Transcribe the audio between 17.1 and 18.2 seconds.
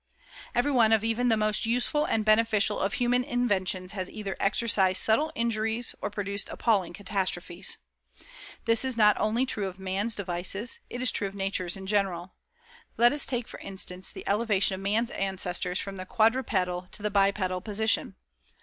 bipedal position.